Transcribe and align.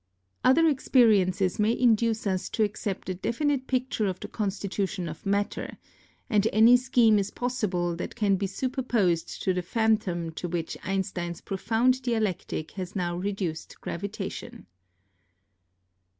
Other 0.43 0.67
experiences 0.67 1.59
may 1.59 1.77
induce 1.77 2.25
us 2.25 2.49
to 2.57 2.63
accept 2.63 3.07
a 3.09 3.13
definite 3.13 3.67
picture 3.67 4.07
of 4.07 4.19
the 4.19 4.27
con 4.27 4.49
stitution 4.49 5.07
of 5.07 5.27
matter, 5.27 5.77
and 6.27 6.47
any 6.51 6.75
scheme 6.75 7.19
is 7.19 7.29
possible 7.29 7.95
that 7.97 8.15
can 8.15 8.35
be 8.35 8.47
superposed 8.47 9.43
to 9.43 9.53
the 9.53 9.61
f)hantom 9.61 10.33
to 10.33 10.47
which 10.47 10.75
Einstein's 10.83 11.41
pro 11.41 11.57
found 11.57 12.01
dialectic 12.01 12.71
has 12.71 12.95
now 12.95 13.15
reduced 13.15 13.79
gravitation. 13.79 14.65